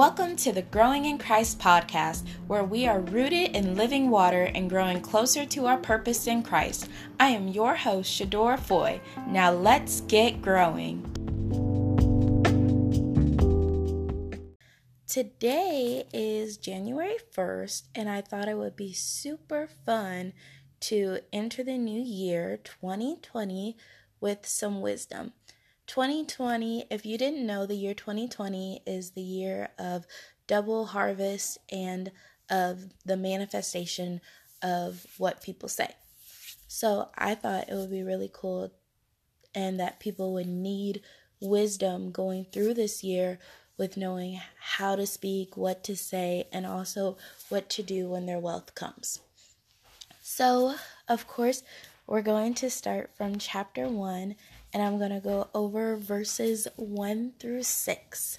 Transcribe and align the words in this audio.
Welcome 0.00 0.34
to 0.36 0.50
the 0.50 0.62
Growing 0.62 1.04
in 1.04 1.18
Christ 1.18 1.58
podcast, 1.58 2.26
where 2.46 2.64
we 2.64 2.86
are 2.86 3.00
rooted 3.00 3.54
in 3.54 3.74
living 3.74 4.08
water 4.08 4.44
and 4.44 4.70
growing 4.70 5.02
closer 5.02 5.44
to 5.44 5.66
our 5.66 5.76
purpose 5.76 6.26
in 6.26 6.42
Christ. 6.42 6.88
I 7.20 7.28
am 7.28 7.48
your 7.48 7.74
host, 7.74 8.10
Shador 8.10 8.56
Foy. 8.56 9.02
Now 9.26 9.52
let's 9.52 10.00
get 10.00 10.40
growing. 10.40 11.02
Today 15.06 16.06
is 16.14 16.56
January 16.56 17.18
1st, 17.36 17.82
and 17.94 18.08
I 18.08 18.22
thought 18.22 18.48
it 18.48 18.56
would 18.56 18.76
be 18.76 18.94
super 18.94 19.68
fun 19.84 20.32
to 20.80 21.18
enter 21.30 21.62
the 21.62 21.76
new 21.76 22.00
year 22.00 22.56
2020 22.56 23.76
with 24.18 24.46
some 24.46 24.80
wisdom. 24.80 25.34
2020, 25.90 26.84
if 26.88 27.04
you 27.04 27.18
didn't 27.18 27.44
know, 27.44 27.66
the 27.66 27.74
year 27.74 27.94
2020 27.94 28.82
is 28.86 29.10
the 29.10 29.20
year 29.20 29.70
of 29.76 30.06
double 30.46 30.86
harvest 30.86 31.58
and 31.68 32.12
of 32.48 32.84
the 33.04 33.16
manifestation 33.16 34.20
of 34.62 35.04
what 35.18 35.42
people 35.42 35.68
say. 35.68 35.88
So 36.68 37.08
I 37.18 37.34
thought 37.34 37.68
it 37.68 37.74
would 37.74 37.90
be 37.90 38.04
really 38.04 38.30
cool 38.32 38.70
and 39.52 39.80
that 39.80 39.98
people 39.98 40.32
would 40.34 40.46
need 40.46 41.02
wisdom 41.40 42.12
going 42.12 42.44
through 42.44 42.74
this 42.74 43.02
year 43.02 43.40
with 43.76 43.96
knowing 43.96 44.40
how 44.60 44.94
to 44.94 45.08
speak, 45.08 45.56
what 45.56 45.82
to 45.82 45.96
say, 45.96 46.46
and 46.52 46.66
also 46.66 47.16
what 47.48 47.68
to 47.70 47.82
do 47.82 48.08
when 48.08 48.26
their 48.26 48.38
wealth 48.38 48.76
comes. 48.76 49.18
So, 50.22 50.76
of 51.08 51.26
course, 51.26 51.64
we're 52.06 52.22
going 52.22 52.54
to 52.54 52.70
start 52.70 53.10
from 53.16 53.38
chapter 53.38 53.88
1 53.88 54.36
and 54.72 54.82
I'm 54.82 54.98
going 54.98 55.10
to 55.10 55.20
go 55.20 55.48
over 55.54 55.96
verses 55.96 56.68
1 56.76 57.32
through 57.38 57.62
6. 57.62 58.38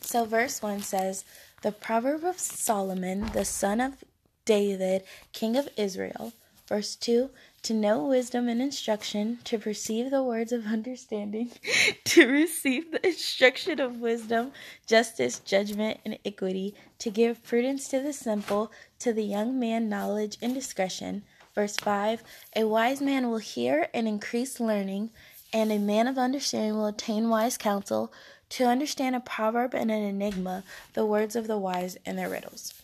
So, 0.00 0.24
verse 0.24 0.62
1 0.62 0.82
says, 0.82 1.24
The 1.62 1.72
proverb 1.72 2.24
of 2.24 2.38
Solomon, 2.38 3.30
the 3.32 3.44
son 3.44 3.80
of 3.80 4.04
David, 4.44 5.04
king 5.32 5.56
of 5.56 5.68
Israel. 5.76 6.32
Verse 6.66 6.96
2 6.96 7.30
To 7.64 7.74
know 7.74 8.06
wisdom 8.06 8.48
and 8.48 8.60
instruction, 8.60 9.38
to 9.44 9.58
perceive 9.58 10.10
the 10.10 10.22
words 10.22 10.52
of 10.52 10.66
understanding, 10.66 11.52
to 12.04 12.26
receive 12.26 12.90
the 12.90 13.06
instruction 13.06 13.80
of 13.80 14.00
wisdom, 14.00 14.52
justice, 14.86 15.38
judgment, 15.38 16.00
and 16.04 16.18
equity, 16.24 16.74
to 16.98 17.10
give 17.10 17.44
prudence 17.44 17.88
to 17.88 18.00
the 18.00 18.12
simple, 18.12 18.72
to 18.98 19.12
the 19.12 19.24
young 19.24 19.58
man 19.58 19.88
knowledge 19.88 20.38
and 20.40 20.54
discretion. 20.54 21.22
Verse 21.54 21.76
5 21.76 22.22
A 22.56 22.64
wise 22.64 23.00
man 23.00 23.30
will 23.30 23.38
hear 23.38 23.88
and 23.94 24.08
increase 24.08 24.58
learning 24.58 25.10
and 25.54 25.70
a 25.70 25.78
man 25.78 26.08
of 26.08 26.18
understanding 26.18 26.74
will 26.74 26.86
attain 26.86 27.30
wise 27.30 27.56
counsel 27.56 28.12
to 28.50 28.64
understand 28.64 29.14
a 29.14 29.20
proverb 29.20 29.72
and 29.72 29.90
an 29.90 30.02
enigma, 30.02 30.64
the 30.92 31.06
words 31.06 31.36
of 31.36 31.46
the 31.46 31.56
wise 31.56 31.96
and 32.04 32.18
their 32.18 32.28
riddles. 32.28 32.74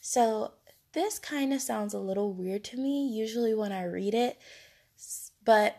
So, 0.00 0.52
this 0.94 1.18
kind 1.18 1.52
of 1.52 1.60
sounds 1.60 1.92
a 1.92 1.98
little 1.98 2.32
weird 2.32 2.64
to 2.64 2.78
me, 2.78 3.06
usually 3.06 3.54
when 3.54 3.70
I 3.70 3.84
read 3.84 4.14
it, 4.14 4.38
but 5.44 5.76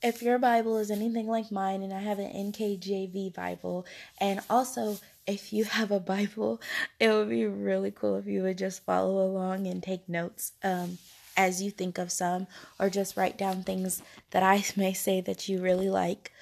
if 0.00 0.22
your 0.22 0.38
Bible 0.38 0.78
is 0.78 0.90
anything 0.90 1.26
like 1.26 1.50
mine, 1.50 1.82
and 1.82 1.92
I 1.92 1.98
have 1.98 2.20
an 2.20 2.52
NKJV 2.52 3.34
Bible, 3.34 3.84
and 4.18 4.40
also 4.48 4.98
if 5.26 5.52
you 5.52 5.64
have 5.76 5.90
a 5.90 6.00
Bible, 6.00 6.60
it 6.98 7.10
would 7.10 7.28
be 7.28 7.46
really 7.46 7.90
cool 7.90 8.16
if 8.16 8.26
you 8.26 8.42
would 8.42 8.58
just 8.58 8.84
follow 8.84 9.26
along 9.26 9.66
and 9.66 9.82
take 9.82 10.08
notes. 10.08 10.52
Um, 10.62 10.98
as 11.40 11.62
you 11.62 11.70
think 11.70 11.96
of 11.96 12.12
some 12.12 12.46
or 12.78 12.90
just 12.90 13.16
write 13.16 13.38
down 13.38 13.62
things 13.62 14.02
that 14.30 14.42
I 14.42 14.62
may 14.76 14.92
say 14.92 15.20
that 15.22 15.48
you 15.48 15.60
really 15.60 15.90
like. 15.90 16.32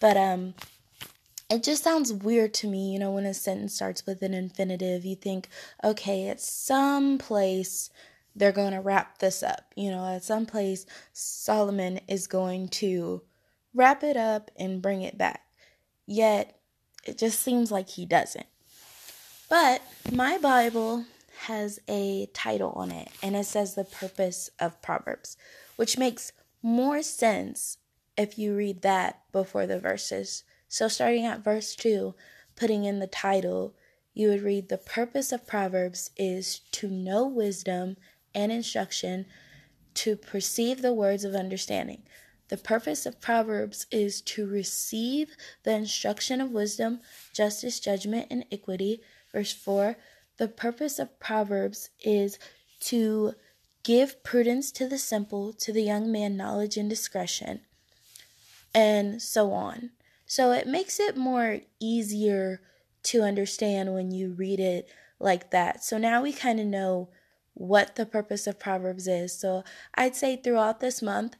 But 0.00 0.16
um 0.16 0.54
it 1.48 1.62
just 1.62 1.84
sounds 1.84 2.12
weird 2.12 2.52
to 2.54 2.66
me, 2.66 2.92
you 2.92 2.98
know, 2.98 3.12
when 3.12 3.24
a 3.24 3.32
sentence 3.32 3.74
starts 3.74 4.04
with 4.04 4.20
an 4.22 4.34
infinitive, 4.34 5.04
you 5.04 5.14
think, 5.14 5.48
okay, 5.84 6.28
at 6.28 6.40
some 6.40 7.18
place 7.18 7.90
they're 8.34 8.52
going 8.52 8.72
to 8.72 8.80
wrap 8.80 9.18
this 9.18 9.42
up. 9.42 9.72
You 9.76 9.90
know, 9.90 10.04
at 10.14 10.24
some 10.24 10.44
place 10.44 10.84
Solomon 11.12 12.00
is 12.06 12.26
going 12.26 12.68
to 12.80 13.22
wrap 13.72 14.02
it 14.02 14.16
up 14.16 14.50
and 14.58 14.82
bring 14.82 15.02
it 15.02 15.16
back. 15.16 15.42
Yet 16.06 16.58
it 17.06 17.16
just 17.16 17.40
seems 17.40 17.70
like 17.70 17.88
he 17.88 18.04
doesn't. 18.04 18.46
But 19.48 19.80
my 20.12 20.36
Bible 20.38 21.06
has 21.40 21.78
a 21.88 22.26
title 22.32 22.72
on 22.72 22.90
it 22.90 23.08
and 23.22 23.36
it 23.36 23.46
says 23.46 23.74
the 23.74 23.84
purpose 23.84 24.50
of 24.58 24.80
Proverbs, 24.82 25.36
which 25.76 25.98
makes 25.98 26.32
more 26.62 27.02
sense 27.02 27.78
if 28.16 28.38
you 28.38 28.54
read 28.54 28.82
that 28.82 29.22
before 29.32 29.66
the 29.66 29.78
verses. 29.78 30.44
So, 30.68 30.88
starting 30.88 31.24
at 31.24 31.44
verse 31.44 31.76
2, 31.76 32.14
putting 32.56 32.84
in 32.84 32.98
the 32.98 33.06
title, 33.06 33.74
you 34.14 34.28
would 34.28 34.42
read 34.42 34.68
The 34.68 34.78
purpose 34.78 35.30
of 35.30 35.46
Proverbs 35.46 36.10
is 36.16 36.60
to 36.72 36.88
know 36.88 37.26
wisdom 37.26 37.96
and 38.34 38.50
instruction, 38.50 39.26
to 39.94 40.16
perceive 40.16 40.82
the 40.82 40.94
words 40.94 41.24
of 41.24 41.34
understanding. 41.34 42.02
The 42.48 42.56
purpose 42.56 43.06
of 43.06 43.20
Proverbs 43.20 43.86
is 43.90 44.20
to 44.22 44.46
receive 44.46 45.36
the 45.64 45.72
instruction 45.72 46.40
of 46.40 46.50
wisdom, 46.50 47.00
justice, 47.32 47.80
judgment, 47.80 48.28
and 48.30 48.44
equity. 48.52 49.00
Verse 49.32 49.52
4 49.52 49.96
the 50.38 50.48
purpose 50.48 50.98
of 50.98 51.18
Proverbs 51.18 51.90
is 52.02 52.38
to 52.80 53.34
give 53.82 54.22
prudence 54.22 54.70
to 54.72 54.88
the 54.88 54.98
simple, 54.98 55.52
to 55.52 55.72
the 55.72 55.82
young 55.82 56.10
man 56.10 56.36
knowledge 56.36 56.76
and 56.76 56.90
discretion, 56.90 57.60
and 58.74 59.22
so 59.22 59.52
on. 59.52 59.90
So 60.26 60.52
it 60.52 60.66
makes 60.66 60.98
it 60.98 61.16
more 61.16 61.60
easier 61.80 62.60
to 63.04 63.22
understand 63.22 63.94
when 63.94 64.10
you 64.10 64.32
read 64.32 64.58
it 64.58 64.88
like 65.20 65.50
that. 65.52 65.84
So 65.84 65.98
now 65.98 66.22
we 66.22 66.32
kind 66.32 66.58
of 66.58 66.66
know 66.66 67.08
what 67.54 67.94
the 67.94 68.04
purpose 68.04 68.46
of 68.46 68.58
Proverbs 68.58 69.06
is. 69.06 69.38
So 69.38 69.64
I'd 69.94 70.16
say 70.16 70.36
throughout 70.36 70.80
this 70.80 71.00
month, 71.00 71.36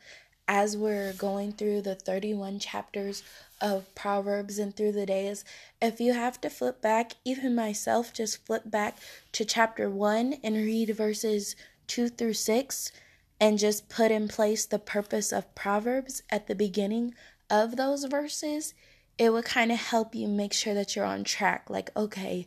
as 0.49 0.77
we're 0.77 1.13
going 1.13 1.53
through 1.53 1.83
the 1.83 1.97
31 1.97 2.61
chapters 2.61 3.23
of 3.61 3.95
Proverbs 3.95 4.59
and 4.59 4.77
through 4.77 4.93
the 4.93 5.07
days, 5.07 5.45
if 5.81 6.01
you 6.01 6.13
have 6.13 6.41
to 6.43 6.51
flip 6.51 6.81
back, 6.81 7.13
even 7.25 7.55
myself, 7.55 8.13
just 8.13 8.45
flip 8.45 8.63
back 8.67 8.99
to 9.33 9.45
chapter 9.45 9.89
1 9.89 10.37
and 10.43 10.57
read 10.57 10.91
verses 10.91 11.57
2 11.87 12.09
through 12.09 12.35
6 12.35 12.93
and 13.41 13.59
just 13.59 13.89
put 13.89 14.11
in 14.11 14.29
place 14.29 14.65
the 14.65 14.79
purpose 14.79 15.33
of 15.33 15.55
Proverbs 15.55 16.23
at 16.31 16.47
the 16.47 16.55
beginning 16.55 17.15
of 17.51 17.77
those 17.77 18.05
verses, 18.05 18.75
it 19.19 19.33
would 19.33 19.45
kind 19.45 19.73
of 19.73 19.79
help 19.79 20.15
you 20.15 20.29
make 20.29 20.53
sure 20.53 20.75
that 20.75 20.95
you're 20.95 21.05
on 21.05 21.25
track. 21.25 21.71
Like, 21.71 21.91
okay, 21.97 22.47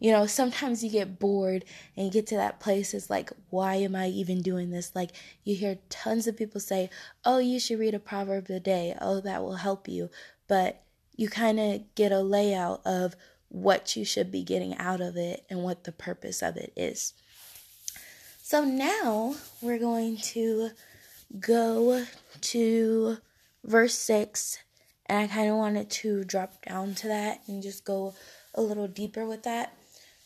you 0.00 0.10
know, 0.10 0.26
sometimes 0.26 0.82
you 0.82 0.90
get 0.90 1.18
bored 1.18 1.64
and 1.94 2.06
you 2.06 2.10
get 2.10 2.26
to 2.28 2.36
that 2.36 2.58
place, 2.58 2.94
it's 2.94 3.10
like, 3.10 3.30
why 3.50 3.76
am 3.76 3.94
I 3.94 4.08
even 4.08 4.40
doing 4.40 4.70
this? 4.70 4.92
Like, 4.94 5.10
you 5.44 5.54
hear 5.54 5.78
tons 5.90 6.26
of 6.26 6.38
people 6.38 6.60
say, 6.60 6.88
oh, 7.24 7.38
you 7.38 7.60
should 7.60 7.78
read 7.78 7.94
a 7.94 7.98
proverb 7.98 8.48
a 8.48 8.58
day. 8.58 8.96
Oh, 8.98 9.20
that 9.20 9.42
will 9.42 9.56
help 9.56 9.88
you. 9.88 10.08
But 10.50 10.82
you 11.14 11.28
kind 11.28 11.60
of 11.60 11.94
get 11.94 12.10
a 12.10 12.18
layout 12.18 12.80
of 12.84 13.14
what 13.50 13.94
you 13.94 14.04
should 14.04 14.32
be 14.32 14.42
getting 14.42 14.76
out 14.78 15.00
of 15.00 15.16
it 15.16 15.44
and 15.48 15.62
what 15.62 15.84
the 15.84 15.92
purpose 15.92 16.42
of 16.42 16.56
it 16.56 16.72
is. 16.76 17.12
So 18.42 18.64
now 18.64 19.36
we're 19.62 19.78
going 19.78 20.16
to 20.16 20.70
go 21.38 22.04
to 22.40 23.18
verse 23.62 23.94
6, 23.94 24.58
and 25.06 25.18
I 25.20 25.26
kind 25.32 25.48
of 25.48 25.54
wanted 25.54 25.88
to 25.90 26.24
drop 26.24 26.64
down 26.66 26.96
to 26.96 27.06
that 27.06 27.42
and 27.46 27.62
just 27.62 27.84
go 27.84 28.14
a 28.52 28.60
little 28.60 28.88
deeper 28.88 29.24
with 29.24 29.44
that. 29.44 29.76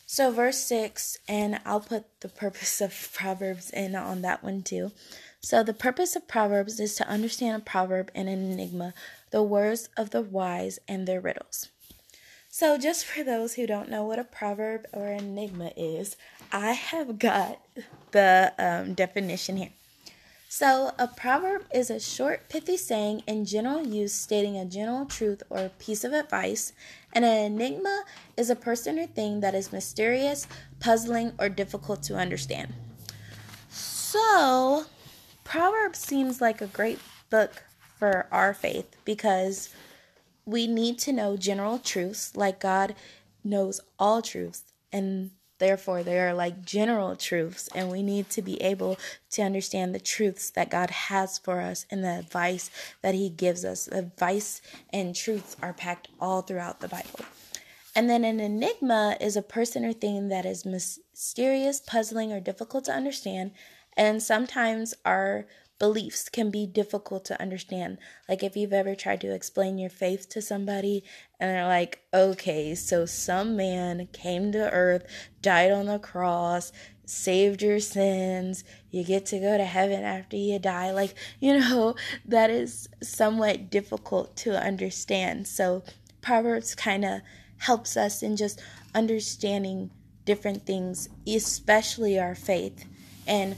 So, 0.07 0.31
verse 0.31 0.57
6, 0.59 1.17
and 1.27 1.59
I'll 1.65 1.79
put 1.81 2.21
the 2.21 2.29
purpose 2.29 2.79
of 2.81 3.11
Proverbs 3.13 3.69
in 3.69 3.95
on 3.95 4.21
that 4.21 4.43
one 4.43 4.63
too. 4.63 4.91
So, 5.41 5.63
the 5.63 5.73
purpose 5.73 6.15
of 6.15 6.27
Proverbs 6.27 6.79
is 6.79 6.95
to 6.95 7.07
understand 7.07 7.61
a 7.61 7.65
proverb 7.65 8.09
and 8.15 8.27
an 8.27 8.51
enigma, 8.51 8.93
the 9.31 9.43
words 9.43 9.89
of 9.97 10.11
the 10.11 10.21
wise 10.21 10.79
and 10.87 11.07
their 11.07 11.21
riddles. 11.21 11.69
So, 12.49 12.77
just 12.77 13.05
for 13.05 13.21
those 13.21 13.55
who 13.55 13.67
don't 13.67 13.89
know 13.89 14.05
what 14.05 14.17
a 14.17 14.23
proverb 14.23 14.85
or 14.93 15.07
enigma 15.07 15.71
is, 15.75 16.15
I 16.53 16.71
have 16.71 17.19
got 17.19 17.59
the 18.11 18.53
um, 18.57 18.93
definition 18.93 19.57
here. 19.57 19.71
So, 20.47 20.93
a 20.97 21.05
proverb 21.05 21.65
is 21.73 21.89
a 21.89 21.99
short, 21.99 22.47
pithy 22.47 22.77
saying 22.77 23.23
in 23.27 23.43
general 23.43 23.85
use 23.85 24.13
stating 24.13 24.57
a 24.57 24.63
general 24.63 25.05
truth 25.05 25.43
or 25.49 25.69
piece 25.79 26.05
of 26.05 26.13
advice, 26.13 26.71
and 27.11 27.25
an 27.25 27.51
enigma 27.51 28.05
is 28.37 28.49
a 28.49 28.55
person 28.55 28.97
or 28.99 29.05
thing 29.05 29.41
that 29.41 29.53
is 29.53 29.73
mysterious, 29.73 30.47
puzzling, 30.79 31.33
or 31.37 31.49
difficult 31.49 32.03
to 32.03 32.15
understand. 32.15 32.73
So, 33.67 34.85
Proverbs 35.43 35.99
seems 35.99 36.39
like 36.39 36.61
a 36.61 36.67
great 36.67 36.99
book 37.29 37.63
for 37.97 38.27
our 38.31 38.53
faith 38.53 38.95
because 39.05 39.69
we 40.45 40.67
need 40.67 40.99
to 40.99 41.11
know 41.11 41.37
general 41.37 41.79
truths 41.79 42.35
like 42.35 42.59
God 42.59 42.95
knows 43.43 43.81
all 43.97 44.21
truths 44.21 44.63
and 44.91 45.31
Therefore, 45.57 46.03
they 46.03 46.19
are 46.19 46.33
like 46.33 46.65
general 46.65 47.15
truths, 47.15 47.69
and 47.73 47.89
we 47.89 48.03
need 48.03 48.29
to 48.31 48.41
be 48.41 48.61
able 48.61 48.97
to 49.31 49.41
understand 49.41 49.95
the 49.95 50.01
truths 50.01 50.49
that 50.49 50.69
God 50.69 50.89
has 50.89 51.37
for 51.37 51.61
us 51.61 51.85
and 51.89 52.03
the 52.03 52.19
advice 52.19 52.69
that 53.01 53.15
He 53.15 53.29
gives 53.29 53.63
us. 53.63 53.87
Advice 53.87 54.61
and 54.91 55.15
truths 55.15 55.55
are 55.61 55.71
packed 55.71 56.09
all 56.19 56.41
throughout 56.41 56.81
the 56.81 56.89
Bible. 56.89 57.21
And 57.95 58.09
then 58.09 58.25
an 58.25 58.41
enigma 58.41 59.15
is 59.21 59.37
a 59.37 59.41
person 59.41 59.85
or 59.85 59.93
thing 59.93 60.27
that 60.27 60.45
is 60.45 60.65
mysterious, 60.65 61.79
puzzling, 61.79 62.33
or 62.33 62.41
difficult 62.41 62.83
to 62.85 62.91
understand. 62.91 63.51
And 63.95 64.21
sometimes 64.21 64.93
our 65.05 65.45
beliefs 65.77 66.29
can 66.29 66.49
be 66.51 66.65
difficult 66.65 67.25
to 67.25 67.41
understand. 67.41 67.97
Like 68.29 68.43
if 68.43 68.55
you've 68.55 68.73
ever 68.73 68.95
tried 68.95 69.21
to 69.21 69.33
explain 69.33 69.77
your 69.77 69.89
faith 69.89 70.29
to 70.29 70.41
somebody 70.41 71.03
and 71.39 71.49
they're 71.49 71.67
like, 71.67 72.01
okay, 72.13 72.75
so 72.75 73.05
some 73.05 73.57
man 73.57 74.07
came 74.13 74.51
to 74.53 74.71
earth, 74.71 75.05
died 75.41 75.71
on 75.71 75.87
the 75.87 75.99
cross, 75.99 76.71
saved 77.05 77.61
your 77.61 77.79
sins, 77.79 78.63
you 78.89 79.03
get 79.03 79.25
to 79.27 79.39
go 79.39 79.57
to 79.57 79.65
heaven 79.65 80.03
after 80.03 80.37
you 80.37 80.59
die. 80.59 80.91
Like, 80.91 81.13
you 81.39 81.59
know, 81.59 81.95
that 82.25 82.49
is 82.49 82.87
somewhat 83.01 83.69
difficult 83.69 84.35
to 84.37 84.59
understand. 84.59 85.47
So 85.47 85.83
Proverbs 86.21 86.73
kind 86.73 87.05
of 87.05 87.21
helps 87.57 87.97
us 87.97 88.23
in 88.23 88.37
just 88.37 88.61
understanding 88.93 89.91
different 90.25 90.65
things, 90.65 91.09
especially 91.27 92.19
our 92.19 92.35
faith. 92.35 92.85
And 93.27 93.55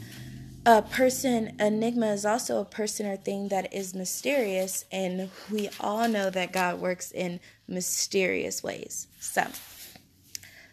a 0.67 0.81
person, 0.81 1.55
enigma 1.61 2.07
is 2.07 2.25
also 2.25 2.59
a 2.59 2.65
person 2.65 3.05
or 3.05 3.15
thing 3.15 3.47
that 3.47 3.73
is 3.73 3.93
mysterious, 3.93 4.83
and 4.91 5.29
we 5.49 5.69
all 5.79 6.09
know 6.09 6.29
that 6.29 6.51
God 6.51 6.81
works 6.81 7.09
in 7.09 7.39
mysterious 7.69 8.61
ways. 8.61 9.07
So, 9.17 9.47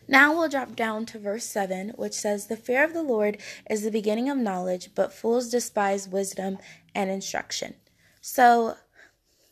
now 0.08 0.36
we'll 0.36 0.48
drop 0.48 0.74
down 0.74 1.06
to 1.06 1.20
verse 1.20 1.44
7, 1.44 1.90
which 1.90 2.12
says, 2.12 2.48
The 2.48 2.56
fear 2.56 2.82
of 2.82 2.92
the 2.92 3.04
Lord 3.04 3.38
is 3.70 3.84
the 3.84 3.90
beginning 3.92 4.28
of 4.28 4.36
knowledge, 4.36 4.90
but 4.96 5.12
fools 5.12 5.48
despise 5.48 6.08
wisdom 6.08 6.58
and 6.92 7.08
instruction. 7.08 7.74
So, 8.20 8.74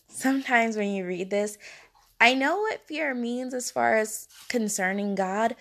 sometimes 0.08 0.76
when 0.76 0.90
you 0.90 1.06
read 1.06 1.30
this, 1.30 1.56
I 2.20 2.34
know 2.34 2.56
what 2.56 2.88
fear 2.88 3.14
means 3.14 3.54
as 3.54 3.70
far 3.70 3.96
as 3.96 4.26
concerning 4.48 5.14
God, 5.14 5.54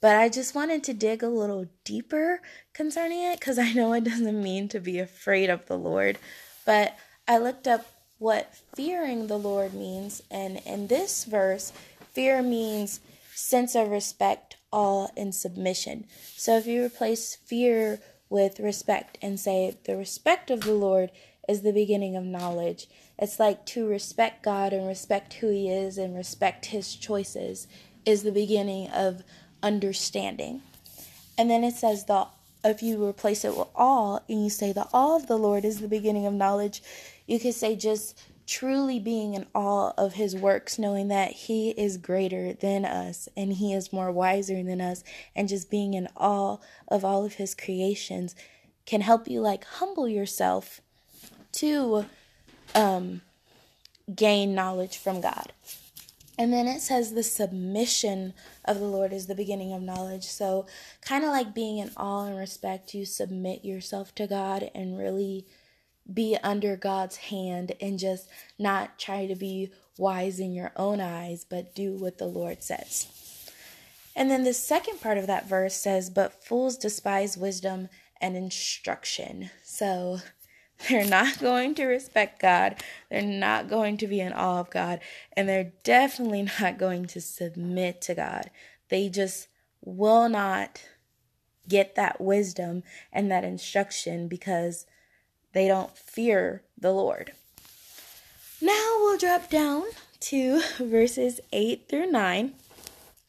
but 0.00 0.16
I 0.16 0.28
just 0.28 0.54
wanted 0.54 0.84
to 0.84 0.94
dig 0.94 1.22
a 1.22 1.28
little 1.28 1.66
deeper 1.84 2.40
concerning 2.72 3.22
it 3.22 3.38
because 3.38 3.58
I 3.58 3.72
know 3.72 3.92
it 3.92 4.04
doesn't 4.04 4.42
mean 4.42 4.68
to 4.68 4.80
be 4.80 4.98
afraid 4.98 5.50
of 5.50 5.66
the 5.66 5.78
Lord. 5.78 6.18
But 6.64 6.96
I 7.26 7.38
looked 7.38 7.66
up 7.66 7.86
what 8.18 8.54
fearing 8.74 9.26
the 9.26 9.38
Lord 9.38 9.74
means, 9.74 10.22
and 10.30 10.60
in 10.66 10.88
this 10.88 11.24
verse, 11.24 11.72
fear 12.12 12.42
means 12.42 13.00
sense 13.34 13.74
of 13.74 13.88
respect, 13.88 14.56
awe, 14.72 15.08
and 15.16 15.34
submission. 15.34 16.04
So 16.36 16.56
if 16.56 16.66
you 16.66 16.84
replace 16.84 17.36
fear 17.36 18.00
with 18.28 18.58
respect 18.60 19.18
and 19.22 19.38
say, 19.38 19.78
the 19.84 19.96
respect 19.96 20.50
of 20.50 20.62
the 20.62 20.74
Lord 20.74 21.10
is 21.48 21.62
the 21.62 21.72
beginning 21.72 22.16
of 22.16 22.24
knowledge, 22.24 22.88
it's 23.18 23.38
like 23.38 23.64
to 23.66 23.86
respect 23.86 24.42
God 24.42 24.72
and 24.72 24.86
respect 24.86 25.34
who 25.34 25.48
He 25.48 25.70
is 25.70 25.96
and 25.96 26.16
respect 26.16 26.66
His 26.66 26.94
choices 26.96 27.68
is 28.04 28.22
the 28.22 28.32
beginning 28.32 28.88
of 28.90 29.22
understanding. 29.62 30.62
And 31.36 31.50
then 31.50 31.64
it 31.64 31.74
says 31.74 32.04
the 32.04 32.26
if 32.64 32.82
you 32.82 33.04
replace 33.04 33.44
it 33.44 33.56
with 33.56 33.68
awe 33.74 34.18
and 34.28 34.42
you 34.42 34.50
say 34.50 34.72
the 34.72 34.88
awe 34.92 35.16
of 35.16 35.26
the 35.26 35.38
Lord 35.38 35.64
is 35.64 35.80
the 35.80 35.88
beginning 35.88 36.26
of 36.26 36.34
knowledge, 36.34 36.82
you 37.26 37.38
could 37.38 37.54
say 37.54 37.76
just 37.76 38.20
truly 38.46 38.98
being 38.98 39.34
in 39.34 39.46
awe 39.54 39.92
of 39.96 40.14
his 40.14 40.34
works, 40.34 40.78
knowing 40.78 41.08
that 41.08 41.30
he 41.30 41.70
is 41.70 41.98
greater 41.98 42.54
than 42.54 42.84
us 42.84 43.28
and 43.36 43.52
he 43.54 43.72
is 43.72 43.92
more 43.92 44.10
wiser 44.10 44.62
than 44.62 44.80
us, 44.80 45.04
and 45.36 45.48
just 45.48 45.70
being 45.70 45.94
in 45.94 46.08
awe 46.16 46.56
of 46.88 47.04
all 47.04 47.24
of 47.24 47.34
his 47.34 47.54
creations 47.54 48.34
can 48.86 49.02
help 49.02 49.28
you 49.28 49.40
like 49.40 49.64
humble 49.64 50.08
yourself 50.08 50.80
to 51.52 52.06
um, 52.74 53.20
gain 54.14 54.54
knowledge 54.54 54.96
from 54.96 55.20
God. 55.20 55.52
And 56.38 56.52
then 56.52 56.68
it 56.68 56.80
says 56.80 57.12
the 57.12 57.24
submission 57.24 58.32
of 58.64 58.78
the 58.78 58.86
Lord 58.86 59.12
is 59.12 59.26
the 59.26 59.34
beginning 59.34 59.72
of 59.72 59.82
knowledge. 59.82 60.24
So, 60.24 60.66
kind 61.00 61.24
of 61.24 61.30
like 61.30 61.52
being 61.52 61.78
in 61.78 61.90
awe 61.96 62.26
and 62.26 62.38
respect, 62.38 62.94
you 62.94 63.04
submit 63.04 63.64
yourself 63.64 64.14
to 64.14 64.28
God 64.28 64.70
and 64.72 64.96
really 64.96 65.46
be 66.12 66.38
under 66.42 66.76
God's 66.76 67.16
hand 67.16 67.72
and 67.80 67.98
just 67.98 68.28
not 68.56 69.00
try 69.00 69.26
to 69.26 69.34
be 69.34 69.72
wise 69.98 70.38
in 70.38 70.52
your 70.52 70.72
own 70.76 71.00
eyes, 71.00 71.44
but 71.44 71.74
do 71.74 71.94
what 71.94 72.18
the 72.18 72.26
Lord 72.26 72.62
says. 72.62 73.08
And 74.14 74.30
then 74.30 74.44
the 74.44 74.54
second 74.54 75.00
part 75.00 75.18
of 75.18 75.26
that 75.26 75.48
verse 75.48 75.74
says, 75.74 76.08
But 76.08 76.44
fools 76.44 76.76
despise 76.76 77.36
wisdom 77.36 77.88
and 78.20 78.36
instruction. 78.36 79.50
So, 79.64 80.20
they're 80.86 81.04
not 81.04 81.40
going 81.40 81.74
to 81.76 81.86
respect 81.86 82.40
God. 82.40 82.76
They're 83.10 83.22
not 83.22 83.68
going 83.68 83.96
to 83.98 84.06
be 84.06 84.20
in 84.20 84.32
awe 84.32 84.60
of 84.60 84.70
God. 84.70 85.00
And 85.36 85.48
they're 85.48 85.72
definitely 85.82 86.48
not 86.60 86.78
going 86.78 87.06
to 87.06 87.20
submit 87.20 88.00
to 88.02 88.14
God. 88.14 88.50
They 88.88 89.08
just 89.08 89.48
will 89.84 90.28
not 90.28 90.82
get 91.68 91.94
that 91.96 92.20
wisdom 92.20 92.82
and 93.12 93.30
that 93.30 93.44
instruction 93.44 94.28
because 94.28 94.86
they 95.52 95.68
don't 95.68 95.96
fear 95.96 96.62
the 96.78 96.92
Lord. 96.92 97.32
Now 98.60 98.94
we'll 98.98 99.18
drop 99.18 99.50
down 99.50 99.84
to 100.20 100.60
verses 100.78 101.40
8 101.52 101.86
through 101.88 102.10
9. 102.10 102.54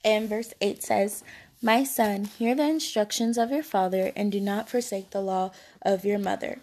And 0.04 0.30
verse 0.30 0.54
8 0.62 0.82
says, 0.82 1.24
My 1.62 1.84
son, 1.84 2.26
hear 2.26 2.56
the 2.56 2.68
instructions 2.68 3.38
of 3.38 3.52
your 3.52 3.64
father, 3.64 4.12
and 4.16 4.32
do 4.32 4.40
not 4.40 4.70
forsake 4.70 5.12
the 5.12 5.22
law 5.22 5.52
of 5.82 6.06
your 6.06 6.20
mother. 6.20 6.60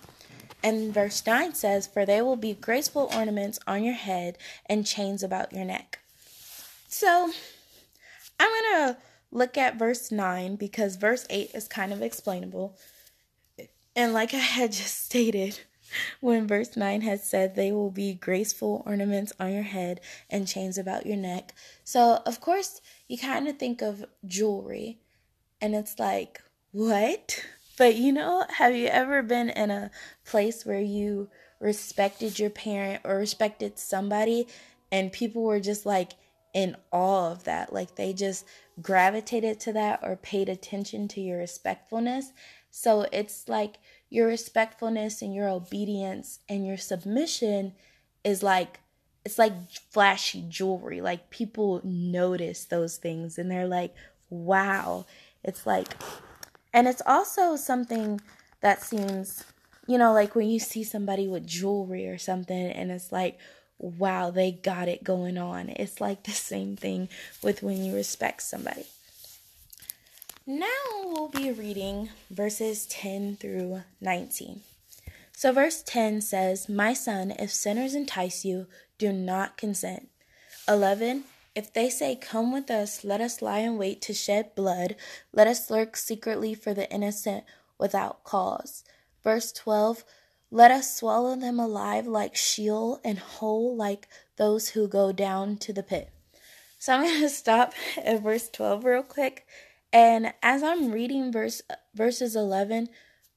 And 0.66 0.92
verse 0.92 1.24
9 1.24 1.54
says, 1.54 1.86
For 1.86 2.04
they 2.04 2.20
will 2.20 2.34
be 2.34 2.52
graceful 2.52 3.08
ornaments 3.14 3.60
on 3.68 3.84
your 3.84 3.94
head 3.94 4.36
and 4.68 4.84
chains 4.84 5.22
about 5.22 5.52
your 5.52 5.64
neck. 5.64 6.00
So 6.88 7.30
I'm 8.40 8.48
going 8.50 8.88
to 8.88 8.96
look 9.30 9.56
at 9.56 9.78
verse 9.78 10.10
9 10.10 10.56
because 10.56 10.96
verse 10.96 11.24
8 11.30 11.52
is 11.54 11.68
kind 11.68 11.92
of 11.92 12.02
explainable. 12.02 12.76
And 13.94 14.12
like 14.12 14.34
I 14.34 14.38
had 14.38 14.72
just 14.82 15.04
stated, 15.04 15.60
when 16.18 16.48
verse 16.48 16.76
9 16.76 17.02
has 17.02 17.22
said 17.22 17.54
they 17.54 17.70
will 17.70 17.92
be 17.92 18.14
graceful 18.14 18.82
ornaments 18.84 19.32
on 19.38 19.52
your 19.52 19.62
head 19.62 20.00
and 20.28 20.48
chains 20.48 20.78
about 20.78 21.06
your 21.06 21.16
neck. 21.16 21.54
So, 21.84 22.22
of 22.26 22.40
course, 22.40 22.80
you 23.06 23.16
kind 23.18 23.46
of 23.46 23.56
think 23.56 23.82
of 23.82 24.04
jewelry, 24.26 24.98
and 25.60 25.76
it's 25.76 26.00
like, 26.00 26.42
what? 26.72 27.40
But 27.76 27.96
you 27.96 28.12
know, 28.12 28.44
have 28.48 28.74
you 28.74 28.86
ever 28.86 29.22
been 29.22 29.50
in 29.50 29.70
a 29.70 29.90
place 30.24 30.64
where 30.64 30.80
you 30.80 31.28
respected 31.60 32.38
your 32.38 32.50
parent 32.50 33.02
or 33.04 33.16
respected 33.16 33.78
somebody 33.78 34.46
and 34.90 35.12
people 35.12 35.42
were 35.42 35.60
just 35.60 35.84
like 35.84 36.12
in 36.54 36.76
awe 36.90 37.32
of 37.32 37.44
that? 37.44 37.72
Like 37.72 37.96
they 37.96 38.12
just 38.12 38.46
gravitated 38.80 39.60
to 39.60 39.72
that 39.74 40.00
or 40.02 40.16
paid 40.16 40.48
attention 40.48 41.08
to 41.08 41.20
your 41.20 41.38
respectfulness. 41.38 42.32
So 42.70 43.06
it's 43.12 43.48
like 43.48 43.76
your 44.08 44.26
respectfulness 44.26 45.22
and 45.22 45.34
your 45.34 45.48
obedience 45.48 46.38
and 46.48 46.66
your 46.66 46.76
submission 46.76 47.74
is 48.24 48.42
like 48.42 48.80
it's 49.24 49.38
like 49.38 49.54
flashy 49.90 50.44
jewelry. 50.48 51.00
Like 51.00 51.30
people 51.30 51.80
notice 51.84 52.64
those 52.64 52.96
things 52.96 53.38
and 53.38 53.50
they're 53.50 53.66
like, 53.66 53.92
wow. 54.30 55.04
It's 55.42 55.66
like 55.66 55.94
and 56.76 56.86
it's 56.86 57.00
also 57.06 57.56
something 57.56 58.20
that 58.60 58.82
seems, 58.82 59.44
you 59.86 59.96
know, 59.96 60.12
like 60.12 60.34
when 60.34 60.50
you 60.50 60.58
see 60.58 60.84
somebody 60.84 61.26
with 61.26 61.46
jewelry 61.46 62.06
or 62.06 62.18
something 62.18 62.54
and 62.54 62.90
it's 62.90 63.10
like, 63.10 63.38
wow, 63.78 64.30
they 64.30 64.52
got 64.52 64.86
it 64.86 65.02
going 65.02 65.38
on. 65.38 65.70
It's 65.70 66.02
like 66.02 66.24
the 66.24 66.32
same 66.32 66.76
thing 66.76 67.08
with 67.42 67.62
when 67.62 67.82
you 67.82 67.94
respect 67.94 68.42
somebody. 68.42 68.84
Now 70.46 70.66
we'll 71.02 71.28
be 71.28 71.50
reading 71.50 72.10
verses 72.30 72.84
10 72.88 73.36
through 73.36 73.80
19. 74.02 74.60
So, 75.32 75.52
verse 75.52 75.82
10 75.82 76.20
says, 76.20 76.68
My 76.68 76.92
son, 76.92 77.30
if 77.30 77.52
sinners 77.52 77.94
entice 77.94 78.44
you, 78.44 78.66
do 78.98 79.12
not 79.12 79.56
consent. 79.56 80.08
11. 80.68 81.24
If 81.56 81.72
they 81.72 81.88
say, 81.88 82.14
Come 82.14 82.52
with 82.52 82.70
us, 82.70 83.02
let 83.02 83.22
us 83.22 83.40
lie 83.40 83.60
in 83.60 83.78
wait 83.78 84.02
to 84.02 84.14
shed 84.14 84.54
blood, 84.54 84.94
let 85.32 85.46
us 85.46 85.70
lurk 85.70 85.96
secretly 85.96 86.54
for 86.54 86.74
the 86.74 86.88
innocent 86.92 87.44
without 87.78 88.24
cause. 88.24 88.84
Verse 89.24 89.52
12 89.52 90.04
Let 90.50 90.70
us 90.70 90.94
swallow 90.94 91.34
them 91.34 91.58
alive 91.58 92.06
like 92.06 92.36
Sheol 92.36 93.00
and 93.02 93.18
whole 93.18 93.74
like 93.74 94.06
those 94.36 94.68
who 94.70 94.86
go 94.86 95.12
down 95.12 95.56
to 95.58 95.72
the 95.72 95.82
pit. 95.82 96.10
So 96.78 96.92
I'm 96.92 97.02
going 97.08 97.22
to 97.22 97.30
stop 97.30 97.72
at 97.96 98.22
verse 98.22 98.50
12 98.50 98.84
real 98.84 99.02
quick. 99.02 99.46
And 99.94 100.34
as 100.42 100.62
I'm 100.62 100.92
reading 100.92 101.32
verse 101.32 101.62
verses 101.94 102.36
11 102.36 102.90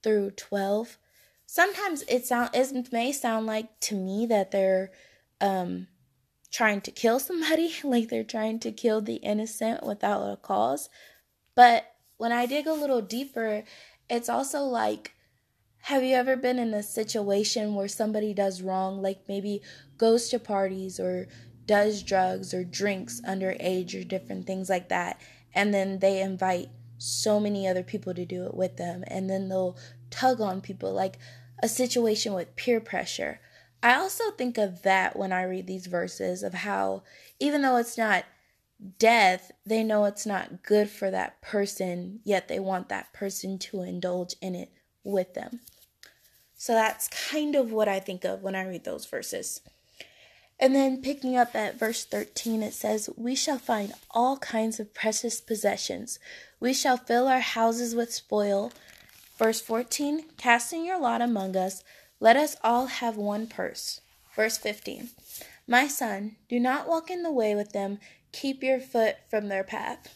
through 0.04 0.32
12, 0.32 0.98
sometimes 1.46 2.04
it 2.10 2.26
sound 2.26 2.50
it 2.54 2.92
may 2.92 3.14
sound 3.14 3.46
like 3.46 3.80
to 3.80 3.96
me 3.96 4.26
that 4.26 4.52
they're 4.52 4.92
um 5.40 5.88
trying 6.51 6.82
to 6.82 6.91
kill 6.91 7.20
somebody, 7.20 7.74
like 7.84 8.10
they're 8.10 8.24
trying 8.24 8.60
to 8.60 8.72
kill 8.72 9.01
the 9.01 9.15
innocent 9.15 9.86
without 9.86 10.22
a 10.22 10.38
cause. 10.38 10.89
But 11.56 11.94
when 12.18 12.32
I 12.32 12.46
dig 12.46 12.68
a 12.68 12.74
little 12.74 13.01
deeper, 13.01 13.63
it's 14.10 14.29
also 14.29 14.62
like 14.62 15.13
have 15.84 16.03
you 16.03 16.15
ever 16.15 16.36
been 16.36 16.60
in 16.60 16.74
a 16.74 16.84
situation 16.84 17.74
where 17.74 17.88
somebody 17.88 18.34
does 18.34 18.62
wrong, 18.62 19.01
like 19.01 19.22
maybe 19.27 19.62
goes 19.98 20.29
to 20.29 20.39
parties 20.39 21.00
or 21.00 21.27
does 21.65 22.03
drugs 22.03 22.53
or 22.53 22.63
drinks 22.63 23.22
underage 23.22 24.00
or 24.00 24.03
different 24.03 24.46
things 24.46 24.70
like 24.70 24.89
that. 24.89 25.22
And 25.53 25.74
then 25.74 26.00
they 26.00 26.22
invite 26.22 26.70
so 26.98 27.39
many 27.39 27.68
other 27.68 27.84
people 27.84 28.13
to 28.13 28.25
do 28.25 28.46
it 28.46 28.56
with 28.56 28.77
them. 28.77 29.03
And 29.08 29.29
then 29.29 29.50
they'll 29.50 29.77
tug 30.10 30.41
on 30.41 30.62
people 30.62 30.94
like 30.94 31.18
a 31.62 31.68
situation 31.68 32.34
with 32.34 32.56
peer 32.56 32.79
pressure. 32.79 33.39
I 33.82 33.96
also 33.96 34.32
think 34.32 34.58
of 34.58 34.82
that 34.84 35.16
when 35.16 35.32
I 35.32 35.44
read 35.44 35.68
these 35.68 35.88
verses 35.88 36.44
of 36.44 36.54
how, 36.54 37.04
even 37.40 37.62
though 37.62 37.78
it's 37.78 37.98
not 37.98 38.26
death, 38.98 39.52
they 39.66 39.84
know 39.84 40.06
it's 40.06 40.26
not 40.26 40.64
good 40.64 40.90
for 40.90 41.10
that 41.12 41.42
person, 41.42 42.20
yet 42.24 42.48
they 42.48 42.60
want 42.60 42.90
that 42.90 43.14
person 43.14 43.58
to 43.60 43.82
indulge 43.82 44.36
in 44.42 44.56
it 44.56 44.72
with 45.04 45.34
them. 45.34 45.62
So 46.56 46.74
that's 46.74 47.08
kind 47.32 47.56
of 47.56 47.72
what 47.72 47.88
I 47.88 48.00
think 48.00 48.26
of 48.26 48.44
when 48.44 48.56
I 48.56 48.68
read 48.68 48.84
those 48.84 49.06
verses. 49.06 49.62
And 50.60 50.76
then 50.76 51.02
picking 51.02 51.38
up 51.38 51.56
at 51.56 51.80
verse 51.80 52.04
13, 52.04 52.62
it 52.64 52.74
says, 52.74 53.10
We 53.16 53.34
shall 53.34 53.58
find 53.58 53.94
all 54.12 54.38
kinds 54.38 54.78
of 54.78 54.94
precious 54.94 55.40
possessions. 55.40 56.20
We 56.60 56.74
shall 56.74 56.98
fill 56.98 57.30
our 57.30 57.40
houses 57.40 57.96
with 57.96 58.14
spoil. 58.14 58.74
Verse 59.38 59.62
14, 59.62 60.26
Casting 60.36 60.84
your 60.84 61.00
lot 61.00 61.22
among 61.22 61.56
us, 61.56 61.82
let 62.20 62.36
us 62.36 62.58
all 62.64 62.88
have 62.88 63.16
one 63.16 63.48
purse. 63.48 64.02
Verse 64.36 64.58
15, 64.58 65.10
My 65.68 65.88
son, 65.88 66.36
do 66.48 66.60
not 66.60 66.88
walk 66.88 67.10
in 67.10 67.24
the 67.24 67.32
way 67.32 67.56
with 67.56 67.72
them, 67.72 68.00
keep 68.32 68.64
your 68.64 68.80
foot 68.80 69.18
from 69.30 69.48
their 69.48 69.64
path. 69.64 70.14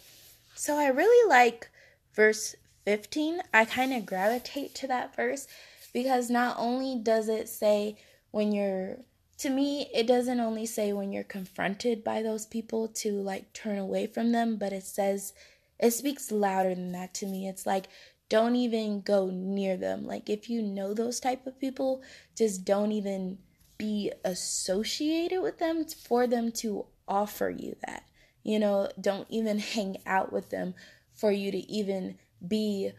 So 0.55 0.77
I 0.77 0.87
really 0.87 1.29
like 1.29 1.69
verse 2.13 2.55
15. 2.85 3.41
I 3.53 3.65
kind 3.65 3.93
of 3.93 4.05
gravitate 4.05 4.75
to 4.75 4.87
that 4.87 5.15
verse 5.15 5.47
because 5.93 6.29
not 6.29 6.55
only 6.57 6.99
does 7.01 7.29
it 7.29 7.47
say 7.47 7.97
when 8.31 8.51
you're 8.51 8.97
to 9.37 9.49
me 9.49 9.89
it 9.93 10.07
doesn't 10.07 10.39
only 10.39 10.65
say 10.65 10.91
when 10.91 11.11
you're 11.11 11.23
confronted 11.23 12.03
by 12.03 12.21
those 12.21 12.45
people 12.45 12.87
to 12.87 13.11
like 13.11 13.51
turn 13.53 13.77
away 13.77 14.07
from 14.07 14.31
them 14.31 14.57
but 14.57 14.73
it 14.73 14.83
says 14.83 15.33
it 15.79 15.91
speaks 15.91 16.31
louder 16.31 16.73
than 16.73 16.91
that 16.91 17.13
to 17.13 17.25
me 17.25 17.47
it's 17.47 17.65
like 17.65 17.87
don't 18.33 18.55
even 18.55 19.01
go 19.01 19.29
near 19.31 19.77
them 19.77 20.05
like 20.05 20.29
if 20.29 20.49
you 20.49 20.61
know 20.61 20.93
those 20.93 21.19
type 21.19 21.45
of 21.45 21.59
people 21.59 22.01
just 22.35 22.65
don't 22.65 22.91
even 22.91 23.37
be 23.77 24.11
associated 24.25 25.41
with 25.41 25.59
them 25.59 25.85
for 25.85 26.25
them 26.25 26.51
to 26.51 26.85
offer 27.07 27.49
you 27.49 27.75
that 27.85 28.03
you 28.43 28.57
know 28.57 28.89
don't 28.99 29.27
even 29.29 29.59
hang 29.75 29.97
out 30.05 30.33
with 30.33 30.49
them 30.49 30.73
for 31.13 31.31
you 31.31 31.51
to 31.51 31.71
even 31.71 32.17
be 32.47 32.91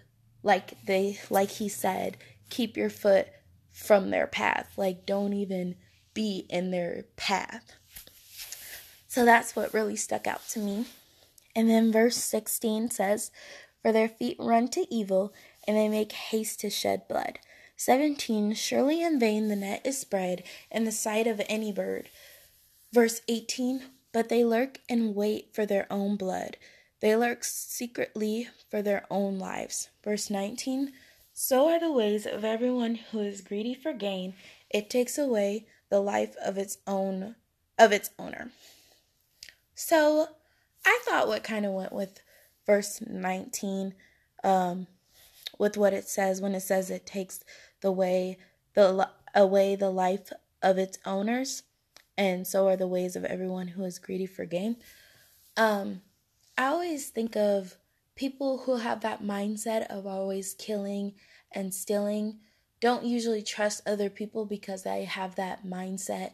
like 0.42 0.74
they 0.86 1.18
like 1.30 1.50
he 1.50 1.68
said 1.68 2.16
keep 2.50 2.76
your 2.76 2.90
foot 2.90 3.28
from 3.74 4.10
their 4.10 4.26
path. 4.26 4.72
Like, 4.76 5.04
don't 5.04 5.32
even 5.32 5.74
be 6.14 6.46
in 6.48 6.70
their 6.70 7.04
path. 7.16 7.74
So 9.08 9.24
that's 9.24 9.54
what 9.54 9.74
really 9.74 9.96
stuck 9.96 10.26
out 10.26 10.48
to 10.50 10.60
me. 10.60 10.86
And 11.56 11.68
then 11.68 11.92
verse 11.92 12.16
16 12.16 12.90
says, 12.90 13.30
For 13.84 13.92
their 13.92 14.08
feet 14.08 14.38
run 14.40 14.68
to 14.68 14.86
evil, 14.92 15.34
and 15.68 15.76
they 15.76 15.90
make 15.90 16.12
haste 16.12 16.60
to 16.60 16.70
shed 16.70 17.06
blood. 17.06 17.38
17 17.76 18.54
Surely 18.54 19.02
in 19.02 19.20
vain 19.20 19.48
the 19.48 19.56
net 19.56 19.82
is 19.84 19.98
spread 19.98 20.42
in 20.70 20.84
the 20.84 20.90
sight 20.90 21.26
of 21.26 21.42
any 21.50 21.70
bird. 21.70 22.08
Verse 22.94 23.20
18 23.28 23.82
But 24.10 24.30
they 24.30 24.42
lurk 24.42 24.80
and 24.88 25.14
wait 25.14 25.50
for 25.52 25.66
their 25.66 25.86
own 25.92 26.16
blood. 26.16 26.56
They 27.00 27.14
lurk 27.14 27.44
secretly 27.44 28.48
for 28.70 28.80
their 28.80 29.04
own 29.10 29.38
lives. 29.38 29.90
Verse 30.02 30.30
19 30.30 30.94
so 31.36 31.68
are 31.68 31.80
the 31.80 31.92
ways 31.92 32.26
of 32.26 32.44
everyone 32.44 32.94
who 32.94 33.18
is 33.18 33.40
greedy 33.40 33.74
for 33.74 33.92
gain. 33.92 34.34
It 34.70 34.88
takes 34.88 35.18
away 35.18 35.66
the 35.90 36.00
life 36.00 36.36
of 36.36 36.56
its 36.56 36.78
own 36.86 37.34
of 37.76 37.90
its 37.90 38.10
owner. 38.20 38.52
So 39.74 40.28
I 40.86 41.00
thought 41.04 41.26
what 41.26 41.42
kind 41.42 41.66
of 41.66 41.72
went 41.72 41.92
with 41.92 42.20
verse 42.66 43.02
19 43.06 43.94
um, 44.42 44.87
with 45.59 45.76
what 45.76 45.92
it 45.92 46.09
says 46.09 46.40
when 46.40 46.54
it 46.54 46.61
says 46.61 46.90
it 46.90 47.06
takes 47.06 47.44
the 47.80 47.92
way 47.92 48.38
the 48.75 49.09
away 49.35 49.76
the 49.76 49.90
life 49.90 50.33
of 50.62 50.78
its 50.78 50.99
owners 51.04 51.62
and 52.16 52.47
so 52.47 52.68
are 52.68 52.76
the 52.76 52.87
ways 52.87 53.16
of 53.16 53.25
everyone 53.25 53.68
who 53.68 53.85
is 53.85 53.99
greedy 53.99 54.26
for 54.26 54.44
gain. 54.44 54.76
Um, 55.56 56.02
I 56.56 56.66
always 56.66 57.09
think 57.09 57.37
of 57.37 57.76
people 58.14 58.59
who 58.59 58.76
have 58.76 59.00
that 59.00 59.23
mindset 59.23 59.87
of 59.88 60.06
always 60.06 60.54
killing 60.54 61.14
and 61.52 61.75
stealing 61.75 62.38
don't 62.80 63.04
usually 63.04 63.42
trust 63.42 63.83
other 63.87 64.11
people 64.11 64.44
because 64.44 64.83
they 64.83 65.04
have 65.04 65.35
that 65.37 65.66
mindset 65.66 66.33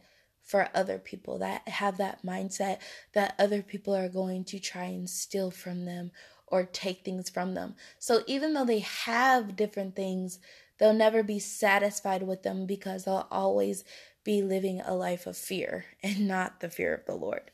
for 0.50 0.68
other 0.74 0.98
people 0.98 1.38
that 1.38 1.66
have 1.68 1.96
that 1.98 2.24
mindset 2.24 2.78
that 3.12 3.36
other 3.38 3.62
people 3.62 3.94
are 3.94 4.08
going 4.08 4.42
to 4.42 4.58
try 4.58 4.84
and 4.84 5.08
steal 5.08 5.48
from 5.48 5.84
them 5.84 6.10
or 6.48 6.64
take 6.64 7.04
things 7.04 7.30
from 7.30 7.54
them. 7.54 7.76
So 8.00 8.22
even 8.26 8.52
though 8.52 8.64
they 8.64 8.80
have 8.80 9.54
different 9.54 9.94
things, 9.94 10.40
they'll 10.78 10.92
never 10.92 11.22
be 11.22 11.38
satisfied 11.38 12.24
with 12.24 12.42
them 12.42 12.66
because 12.66 13.04
they'll 13.04 13.28
always 13.30 13.84
be 14.24 14.42
living 14.42 14.80
a 14.80 14.92
life 14.92 15.28
of 15.28 15.36
fear 15.36 15.84
and 16.02 16.26
not 16.26 16.58
the 16.58 16.68
fear 16.68 16.92
of 16.92 17.06
the 17.06 17.14
Lord. 17.14 17.52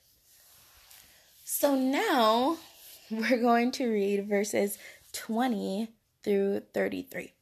So 1.44 1.74
now 1.74 2.56
we're 3.10 3.42
going 3.42 3.72
to 3.72 3.88
read 3.88 4.26
verses 4.26 4.78
20 5.12 5.90
through 6.24 6.62
33. 6.72 7.35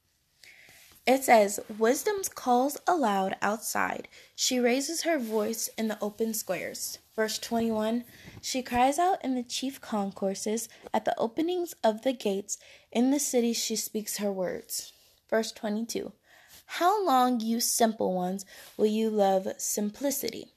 It 1.06 1.22
says, 1.22 1.60
Wisdom 1.78 2.22
calls 2.34 2.78
aloud 2.86 3.36
outside. 3.42 4.08
She 4.34 4.58
raises 4.58 5.02
her 5.02 5.18
voice 5.18 5.68
in 5.76 5.88
the 5.88 5.98
open 6.00 6.32
squares. 6.32 6.98
Verse 7.14 7.38
21 7.38 8.04
She 8.40 8.62
cries 8.62 8.98
out 8.98 9.22
in 9.22 9.34
the 9.34 9.42
chief 9.42 9.82
concourses, 9.82 10.68
at 10.94 11.04
the 11.04 11.18
openings 11.18 11.74
of 11.84 12.02
the 12.02 12.14
gates. 12.14 12.56
In 12.90 13.10
the 13.10 13.20
city 13.20 13.52
she 13.52 13.76
speaks 13.76 14.16
her 14.16 14.32
words. 14.32 14.92
Verse 15.28 15.52
22 15.52 16.12
How 16.66 17.04
long, 17.04 17.38
you 17.38 17.60
simple 17.60 18.14
ones, 18.14 18.46
will 18.78 18.86
you 18.86 19.10
love 19.10 19.46
simplicity? 19.58 20.52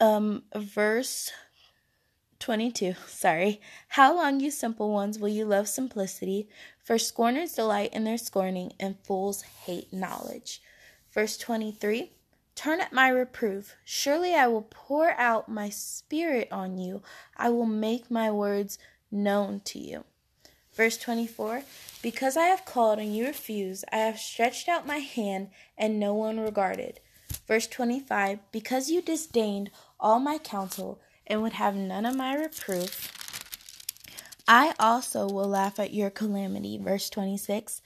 Um, 0.00 0.42
verse 0.54 1.30
22. 2.38 2.94
Sorry. 3.06 3.60
How 3.88 4.14
long, 4.14 4.40
you 4.40 4.50
simple 4.50 4.90
ones, 4.90 5.18
will 5.18 5.28
you 5.28 5.44
love 5.44 5.68
simplicity? 5.68 6.48
For 6.82 6.98
scorners 6.98 7.52
delight 7.52 7.92
in 7.92 8.04
their 8.04 8.18
scorning, 8.18 8.72
and 8.78 8.98
fools 9.04 9.42
hate 9.42 9.92
knowledge. 9.92 10.62
Verse 11.12 11.36
23. 11.36 12.12
Turn 12.54 12.80
at 12.80 12.92
my 12.92 13.08
reproof. 13.08 13.76
Surely 13.84 14.34
I 14.34 14.46
will 14.46 14.66
pour 14.70 15.10
out 15.12 15.48
my 15.48 15.68
spirit 15.68 16.48
on 16.50 16.78
you. 16.78 17.02
I 17.36 17.50
will 17.50 17.66
make 17.66 18.10
my 18.10 18.30
words 18.30 18.78
known 19.10 19.60
to 19.66 19.78
you. 19.78 20.04
Verse 20.72 20.98
24 20.98 21.62
Because 22.02 22.36
I 22.36 22.44
have 22.44 22.64
called 22.64 22.98
and 22.98 23.14
you 23.16 23.26
refuse, 23.26 23.84
I 23.92 23.96
have 23.96 24.18
stretched 24.18 24.68
out 24.68 24.86
my 24.86 24.98
hand 24.98 25.48
and 25.76 25.98
no 25.98 26.14
one 26.14 26.38
regarded. 26.38 27.00
Verse 27.46 27.66
25 27.66 28.38
Because 28.52 28.90
you 28.90 29.00
disdained 29.00 29.70
all 29.98 30.18
my 30.18 30.38
counsel, 30.38 31.00
and 31.26 31.42
would 31.42 31.54
have 31.54 31.74
none 31.74 32.06
of 32.06 32.16
my 32.16 32.34
reproof. 32.34 33.12
I 34.48 34.74
also 34.78 35.28
will 35.28 35.48
laugh 35.48 35.80
at 35.80 35.92
your 35.92 36.10
calamity. 36.10 36.78
Verse 36.78 37.10
26. 37.10 37.82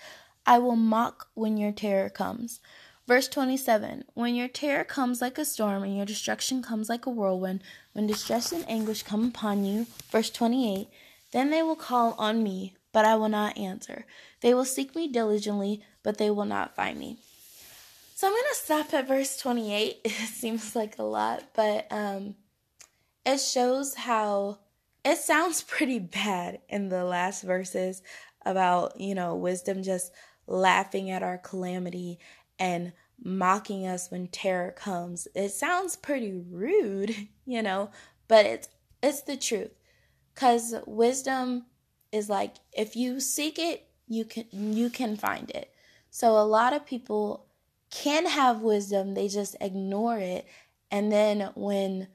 I 0.46 0.58
will 0.58 0.76
mock 0.76 1.28
when 1.34 1.56
your 1.56 1.72
terror 1.72 2.10
comes. 2.10 2.60
Verse 3.06 3.28
27 3.28 4.04
When 4.14 4.34
your 4.34 4.48
terror 4.48 4.84
comes 4.84 5.20
like 5.20 5.38
a 5.38 5.44
storm 5.44 5.82
and 5.82 5.96
your 5.96 6.06
destruction 6.06 6.62
comes 6.62 6.88
like 6.88 7.06
a 7.06 7.10
whirlwind, 7.10 7.62
when 7.92 8.06
distress 8.06 8.52
and 8.52 8.64
anguish 8.68 9.02
come 9.02 9.26
upon 9.28 9.64
you. 9.64 9.86
Verse 10.10 10.30
28 10.30 10.88
Then 11.32 11.50
they 11.50 11.62
will 11.62 11.76
call 11.76 12.14
on 12.18 12.42
me, 12.42 12.74
but 12.92 13.04
I 13.04 13.16
will 13.16 13.28
not 13.28 13.58
answer. 13.58 14.04
They 14.42 14.54
will 14.54 14.64
seek 14.64 14.94
me 14.94 15.08
diligently, 15.08 15.82
but 16.02 16.18
they 16.18 16.30
will 16.30 16.44
not 16.44 16.76
find 16.76 16.98
me. 16.98 17.18
So 18.14 18.26
I'm 18.26 18.34
going 18.34 18.44
to 18.50 18.54
stop 18.54 18.92
at 18.92 19.08
verse 19.08 19.38
28. 19.38 20.00
It 20.04 20.10
seems 20.10 20.76
like 20.76 20.98
a 20.98 21.02
lot, 21.02 21.42
but 21.54 21.86
um, 21.90 22.34
it 23.30 23.40
shows 23.40 23.94
how 23.94 24.58
it 25.04 25.16
sounds 25.18 25.62
pretty 25.74 25.98
bad 25.98 26.60
in 26.68 26.88
the 26.88 27.04
last 27.04 27.42
verses 27.42 28.02
about, 28.44 29.00
you 29.00 29.14
know, 29.14 29.34
wisdom 29.34 29.82
just 29.82 30.12
laughing 30.46 31.10
at 31.10 31.22
our 31.22 31.38
calamity 31.38 32.18
and 32.58 32.92
mocking 33.22 33.86
us 33.86 34.10
when 34.10 34.26
terror 34.28 34.72
comes. 34.72 35.28
It 35.34 35.50
sounds 35.50 35.96
pretty 35.96 36.32
rude, 36.32 37.28
you 37.46 37.62
know, 37.62 37.90
but 38.28 38.46
it's 38.46 38.68
it's 39.02 39.22
the 39.22 39.36
truth. 39.36 39.70
Cuz 40.34 40.74
wisdom 40.86 41.66
is 42.12 42.28
like 42.28 42.56
if 42.72 42.96
you 42.96 43.20
seek 43.20 43.58
it, 43.58 43.88
you 44.08 44.24
can 44.24 44.46
you 44.52 44.90
can 44.90 45.16
find 45.16 45.50
it. 45.50 45.72
So 46.10 46.36
a 46.36 46.44
lot 46.44 46.72
of 46.72 46.86
people 46.86 47.46
can 47.90 48.26
have 48.26 48.62
wisdom, 48.62 49.14
they 49.14 49.28
just 49.28 49.56
ignore 49.60 50.18
it 50.18 50.46
and 50.90 51.10
then 51.10 51.50
when 51.54 52.08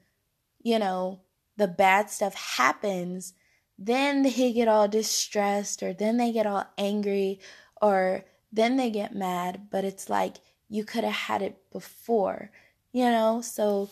you 0.66 0.80
know, 0.80 1.20
the 1.56 1.68
bad 1.68 2.10
stuff 2.10 2.34
happens, 2.34 3.34
then 3.78 4.22
they 4.24 4.52
get 4.52 4.66
all 4.66 4.88
distressed 4.88 5.80
or 5.80 5.92
then 5.92 6.16
they 6.16 6.32
get 6.32 6.44
all 6.44 6.66
angry 6.76 7.38
or 7.80 8.24
then 8.52 8.76
they 8.76 8.90
get 8.90 9.14
mad. 9.14 9.68
But 9.70 9.84
it's 9.84 10.10
like 10.10 10.38
you 10.68 10.84
could 10.84 11.04
have 11.04 11.12
had 11.12 11.40
it 11.40 11.70
before, 11.70 12.50
you 12.90 13.04
know? 13.04 13.40
So 13.42 13.90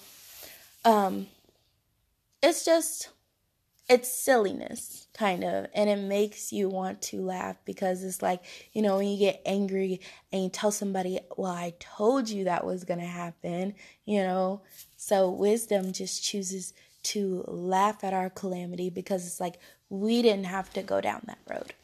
um 0.84 1.28
it's 2.42 2.64
just 2.64 3.10
it's 3.88 4.10
silliness 4.10 5.08
kind 5.12 5.44
of 5.44 5.66
and 5.74 5.90
it 5.90 5.98
makes 5.98 6.52
you 6.52 6.68
want 6.68 7.02
to 7.02 7.20
laugh 7.20 7.56
because 7.64 8.02
it's 8.02 8.22
like 8.22 8.42
you 8.72 8.80
know 8.80 8.96
when 8.96 9.08
you 9.08 9.18
get 9.18 9.42
angry 9.44 10.00
and 10.32 10.44
you 10.44 10.48
tell 10.48 10.70
somebody 10.70 11.20
well 11.36 11.52
i 11.52 11.72
told 11.78 12.28
you 12.28 12.44
that 12.44 12.64
was 12.64 12.84
going 12.84 12.98
to 12.98 13.06
happen 13.06 13.74
you 14.04 14.22
know? 14.22 14.60
So 14.96 15.30
wisdom 15.30 15.92
just 15.92 16.22
chooses 16.22 16.72
to 17.04 17.44
laugh 17.46 18.02
at 18.02 18.14
our 18.14 18.30
calamity 18.30 18.90
because 18.90 19.26
it's 19.26 19.40
like 19.40 19.58
we 19.88 20.22
didn't 20.22 20.46
have 20.46 20.72
to 20.72 20.82
go 20.82 21.00
down 21.00 21.22
that 21.26 21.38
road. 21.48 21.74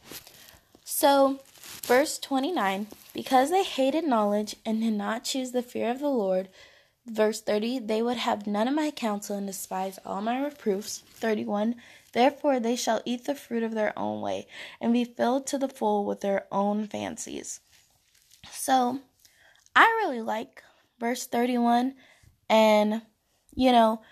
So 0.84 1.40
verse 1.82 2.18
29 2.18 2.88
because 3.14 3.50
they 3.50 3.62
hated 3.62 4.04
knowledge 4.04 4.56
and 4.66 4.80
did 4.80 4.92
not 4.92 5.24
choose 5.24 5.52
the 5.52 5.62
fear 5.62 5.90
of 5.90 6.00
the 6.00 6.08
lord 6.08 6.48
Verse 7.10 7.40
30 7.40 7.80
They 7.80 8.02
would 8.02 8.18
have 8.18 8.46
none 8.46 8.68
of 8.68 8.74
my 8.74 8.92
counsel 8.92 9.36
and 9.36 9.46
despise 9.46 9.98
all 10.06 10.22
my 10.22 10.40
reproofs. 10.40 10.98
31 10.98 11.74
Therefore 12.12 12.60
they 12.60 12.76
shall 12.76 13.02
eat 13.04 13.24
the 13.24 13.34
fruit 13.34 13.64
of 13.64 13.74
their 13.74 13.96
own 13.98 14.20
way 14.20 14.46
and 14.80 14.92
be 14.92 15.04
filled 15.04 15.46
to 15.48 15.58
the 15.58 15.68
full 15.68 16.04
with 16.04 16.20
their 16.20 16.46
own 16.52 16.86
fancies. 16.86 17.60
So 18.52 19.00
I 19.74 19.82
really 20.02 20.20
like 20.20 20.62
verse 21.00 21.26
31, 21.26 21.94
and 22.48 23.02
you 23.54 23.72
know, 23.72 24.02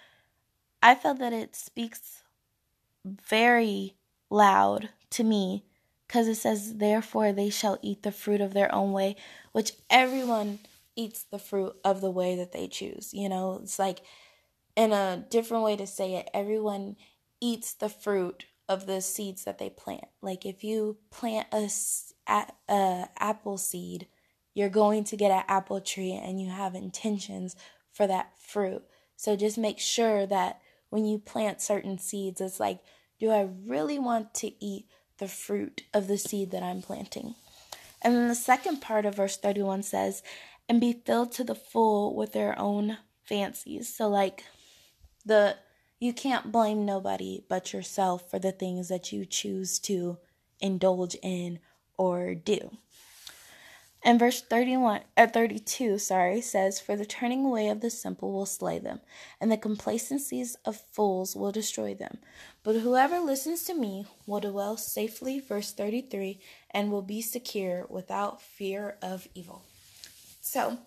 I 0.82 0.94
felt 0.96 1.18
that 1.20 1.32
it 1.32 1.54
speaks 1.54 2.22
very 3.04 3.94
loud 4.28 4.88
to 5.10 5.24
me 5.24 5.64
because 6.06 6.26
it 6.26 6.36
says, 6.36 6.76
Therefore 6.78 7.32
they 7.32 7.50
shall 7.50 7.78
eat 7.80 8.02
the 8.02 8.12
fruit 8.12 8.40
of 8.40 8.54
their 8.54 8.72
own 8.74 8.92
way, 8.92 9.14
which 9.52 9.72
everyone 9.88 10.58
eats 10.98 11.22
the 11.22 11.38
fruit 11.38 11.76
of 11.84 12.00
the 12.00 12.10
way 12.10 12.34
that 12.36 12.52
they 12.52 12.66
choose. 12.66 13.14
You 13.14 13.28
know, 13.28 13.60
it's 13.62 13.78
like 13.78 14.00
in 14.76 14.92
a 14.92 15.24
different 15.30 15.62
way 15.64 15.76
to 15.76 15.86
say 15.86 16.16
it, 16.16 16.28
everyone 16.34 16.96
eats 17.40 17.72
the 17.72 17.88
fruit 17.88 18.46
of 18.68 18.86
the 18.86 19.00
seeds 19.00 19.44
that 19.44 19.58
they 19.58 19.70
plant. 19.70 20.04
Like 20.20 20.44
if 20.44 20.62
you 20.62 20.98
plant 21.10 21.46
a, 21.52 21.70
a 22.68 23.08
apple 23.18 23.58
seed, 23.58 24.08
you're 24.54 24.68
going 24.68 25.04
to 25.04 25.16
get 25.16 25.30
an 25.30 25.44
apple 25.46 25.80
tree 25.80 26.12
and 26.12 26.40
you 26.40 26.50
have 26.50 26.74
intentions 26.74 27.54
for 27.92 28.06
that 28.08 28.32
fruit. 28.36 28.82
So 29.16 29.36
just 29.36 29.56
make 29.56 29.78
sure 29.78 30.26
that 30.26 30.60
when 30.90 31.04
you 31.04 31.18
plant 31.18 31.62
certain 31.62 31.98
seeds, 31.98 32.40
it's 32.40 32.58
like, 32.58 32.80
do 33.20 33.30
I 33.30 33.48
really 33.66 33.98
want 33.98 34.34
to 34.34 34.52
eat 34.64 34.86
the 35.18 35.28
fruit 35.28 35.82
of 35.94 36.08
the 36.08 36.18
seed 36.18 36.50
that 36.50 36.62
I'm 36.62 36.82
planting? 36.82 37.36
And 38.02 38.14
then 38.14 38.28
the 38.28 38.34
second 38.34 38.80
part 38.80 39.06
of 39.06 39.16
verse 39.16 39.36
31 39.36 39.82
says, 39.82 40.22
and 40.68 40.80
be 40.80 40.92
filled 40.92 41.32
to 41.32 41.44
the 41.44 41.54
full 41.54 42.14
with 42.14 42.32
their 42.32 42.58
own 42.58 42.98
fancies. 43.24 43.94
So, 43.94 44.08
like, 44.08 44.44
the 45.24 45.56
you 46.00 46.12
can't 46.12 46.52
blame 46.52 46.84
nobody 46.84 47.42
but 47.48 47.72
yourself 47.72 48.30
for 48.30 48.38
the 48.38 48.52
things 48.52 48.88
that 48.88 49.12
you 49.12 49.26
choose 49.26 49.80
to 49.80 50.18
indulge 50.60 51.16
in 51.22 51.58
or 51.96 52.34
do. 52.34 52.78
And 54.04 54.18
verse 54.18 54.40
31 54.40 55.00
or 55.16 55.24
uh, 55.24 55.26
32, 55.26 55.98
sorry, 55.98 56.40
says, 56.40 56.78
"For 56.78 56.94
the 56.94 57.04
turning 57.04 57.44
away 57.44 57.68
of 57.68 57.80
the 57.80 57.90
simple 57.90 58.32
will 58.32 58.46
slay 58.46 58.78
them, 58.78 59.00
and 59.40 59.50
the 59.50 59.56
complacencies 59.56 60.56
of 60.64 60.80
fools 60.92 61.34
will 61.34 61.50
destroy 61.50 61.94
them. 61.94 62.18
But 62.62 62.76
whoever 62.76 63.18
listens 63.18 63.64
to 63.64 63.74
me 63.74 64.06
will 64.24 64.38
dwell 64.38 64.76
safely, 64.76 65.40
verse 65.40 65.72
33, 65.72 66.40
and 66.70 66.92
will 66.92 67.02
be 67.02 67.20
secure 67.20 67.86
without 67.90 68.40
fear 68.40 68.98
of 69.02 69.26
evil." 69.34 69.64
So 70.50 70.78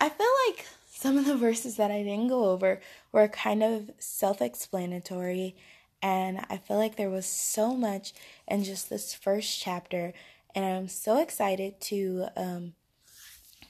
I 0.00 0.08
feel 0.08 0.26
like 0.48 0.64
some 0.86 1.18
of 1.18 1.26
the 1.26 1.36
verses 1.36 1.76
that 1.76 1.90
I 1.90 2.02
didn't 2.02 2.28
go 2.28 2.46
over 2.46 2.80
were 3.12 3.28
kind 3.28 3.62
of 3.62 3.90
self 3.98 4.40
explanatory, 4.40 5.54
and 6.00 6.46
I 6.48 6.56
feel 6.56 6.78
like 6.78 6.96
there 6.96 7.10
was 7.10 7.26
so 7.26 7.74
much 7.74 8.14
in 8.48 8.64
just 8.64 8.88
this 8.88 9.12
first 9.12 9.60
chapter, 9.60 10.14
and 10.54 10.64
I'm 10.64 10.88
so 10.88 11.20
excited 11.20 11.78
to 11.82 12.28
um, 12.38 12.72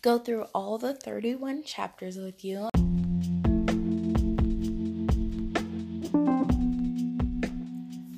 go 0.01 0.21
through 0.21 0.45
all 0.55 0.79
the 0.79 0.95
31 0.95 1.65
chapters 1.65 2.17
with 2.19 2.45
you. 2.45 2.69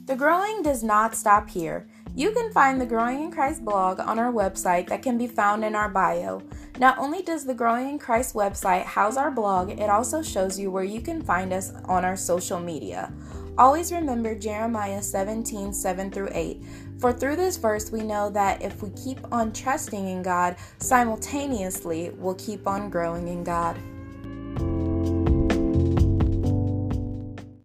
The 0.05 0.15
growing 0.15 0.61
does 0.61 0.83
not 0.83 1.15
stop 1.15 1.49
here. 1.49 1.89
You 2.17 2.31
can 2.31 2.53
find 2.53 2.81
the 2.81 2.87
Growing 2.87 3.25
in 3.25 3.33
Christ 3.33 3.65
blog 3.65 3.99
on 3.99 4.21
our 4.21 4.33
website 4.33 4.87
that 4.87 5.03
can 5.03 5.19
be 5.19 5.27
found 5.27 5.65
in 5.65 5.75
our 5.75 5.89
bio. 5.89 6.43
Not 6.79 6.97
only 6.97 7.23
does 7.23 7.45
the 7.45 7.55
Growing 7.55 7.89
in 7.89 7.99
Christ 7.99 8.35
website 8.37 8.85
house 8.85 9.17
our 9.17 9.33
blog, 9.33 9.71
it 9.71 9.91
also 9.91 10.23
shows 10.23 10.57
you 10.57 10.71
where 10.71 10.85
you 10.85 11.01
can 11.01 11.21
find 11.21 11.53
us 11.53 11.73
on 11.87 12.05
our 12.05 12.17
social 12.17 12.61
media. 12.61 13.13
Always 13.59 13.91
remember 13.91 14.37
Jeremiah 14.37 15.03
17 15.03 15.73
7 15.73 16.11
through 16.13 16.31
8. 16.33 16.63
For 17.01 17.13
through 17.13 17.35
this 17.35 17.57
verse, 17.57 17.91
we 17.91 18.03
know 18.03 18.31
that 18.31 18.63
if 18.63 18.81
we 18.81 18.91
keep 18.91 19.19
on 19.33 19.53
trusting 19.53 20.09
in 20.09 20.23
God, 20.23 20.55
simultaneously 20.79 22.11
we'll 22.17 22.37
keep 22.37 22.69
on 22.69 22.91
growing 22.91 23.27
in 23.27 23.43
God. 23.43 23.77